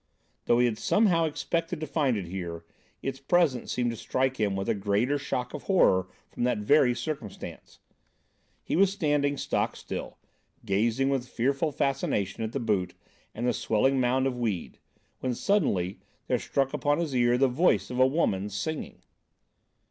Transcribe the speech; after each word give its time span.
Though 0.45 0.57
he 0.57 0.65
had 0.65 0.79
somehow 0.79 1.25
expected 1.25 1.79
to 1.79 1.85
find 1.85 2.17
it 2.17 2.25
here, 2.25 2.65
its 3.03 3.19
presence 3.19 3.71
seemed 3.71 3.91
to 3.91 3.95
strike 3.95 4.37
him 4.37 4.55
with 4.55 4.67
a 4.67 4.73
greater 4.73 5.19
shock 5.19 5.53
of 5.53 5.65
horror 5.69 6.07
from 6.31 6.43
that 6.43 6.57
very 6.57 6.95
circumstance. 6.95 7.77
He 8.63 8.75
was 8.75 8.91
standing 8.91 9.37
stock 9.37 9.75
still, 9.75 10.17
gazing 10.65 11.09
with 11.09 11.27
fearful 11.27 11.71
fascination 11.71 12.41
at 12.43 12.51
the 12.51 12.59
boot 12.59 12.95
and 13.35 13.45
the 13.45 13.53
swelling 13.53 13.99
mound 13.99 14.25
of 14.25 14.35
weed, 14.39 14.79
when, 15.19 15.35
suddenly, 15.35 15.99
there 16.25 16.39
struck 16.39 16.73
upon 16.73 16.97
his 16.97 17.15
ear 17.15 17.37
the 17.37 17.47
voice 17.47 17.91
of 17.91 17.99
a 17.99 18.07
woman, 18.07 18.49
singing. 18.49 19.03